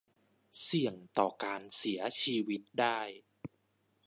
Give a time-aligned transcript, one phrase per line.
[0.63, 2.99] เสี่ยงต่อการเสียชีวิตได้